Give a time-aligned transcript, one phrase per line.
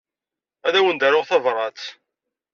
[0.67, 1.81] Ad awen-d-aruɣ tabṛat.